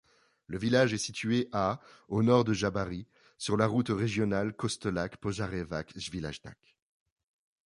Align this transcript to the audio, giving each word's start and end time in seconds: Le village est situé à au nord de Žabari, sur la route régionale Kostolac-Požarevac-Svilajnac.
Le 0.47 0.57
village 0.57 0.93
est 0.95 0.97
situé 0.97 1.47
à 1.51 1.79
au 2.07 2.23
nord 2.23 2.43
de 2.43 2.53
Žabari, 2.53 3.05
sur 3.37 3.55
la 3.55 3.67
route 3.67 3.89
régionale 3.91 4.51
Kostolac-Požarevac-Svilajnac. 4.55 6.57